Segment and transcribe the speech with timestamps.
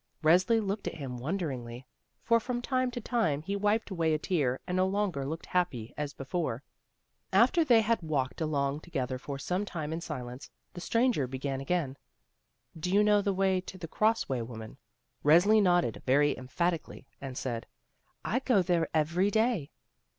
[0.23, 1.83] Resli looked at him won deringly,
[2.23, 5.93] for from time to time he wiped away a tear and no longer looked happy
[5.95, 6.63] as before.
[7.31, 11.97] After they had walked along together for some time in silence, the stranger began again:
[12.75, 14.79] "Do you know the way to the Cross way woman?"
[15.23, 17.67] Resli nodded very emphatically and said:
[18.25, 19.69] "I go there every day."